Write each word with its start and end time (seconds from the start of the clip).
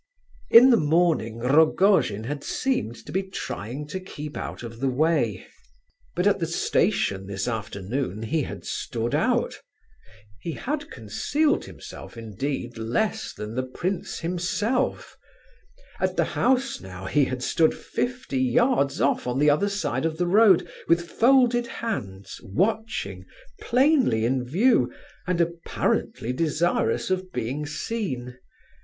In 0.49 0.71
the 0.71 0.77
morning 0.81 1.37
Rogojin 1.41 2.23
had 2.23 2.43
seemed 2.43 2.95
to 3.05 3.11
be 3.11 3.21
trying 3.21 3.85
to 3.89 3.99
keep 3.99 4.35
out 4.35 4.63
of 4.63 4.79
the 4.79 4.89
way; 4.89 5.45
but 6.15 6.25
at 6.25 6.39
the 6.39 6.47
station 6.47 7.27
this 7.27 7.47
afternoon 7.47 8.23
he 8.23 8.41
had 8.41 8.65
stood 8.65 9.13
out, 9.13 9.59
he 10.39 10.53
had 10.53 10.89
concealed 10.89 11.65
himself, 11.65 12.17
indeed, 12.17 12.79
less 12.79 13.31
than 13.31 13.53
the 13.53 13.61
prince 13.61 14.17
himself; 14.21 15.15
at 15.99 16.17
the 16.17 16.23
house, 16.33 16.81
now, 16.81 17.05
he 17.05 17.25
had 17.25 17.43
stood 17.43 17.75
fifty 17.75 18.39
yards 18.41 18.99
off 19.01 19.27
on 19.27 19.37
the 19.37 19.51
other 19.51 19.69
side 19.69 20.03
of 20.03 20.17
the 20.17 20.25
road, 20.25 20.67
with 20.87 21.07
folded 21.11 21.67
hands, 21.67 22.39
watching, 22.41 23.23
plainly 23.61 24.25
in 24.25 24.43
view 24.43 24.91
and 25.27 25.39
apparently 25.39 26.33
desirous 26.33 27.11
of 27.11 27.31
being 27.31 27.67
seen. 27.67 28.35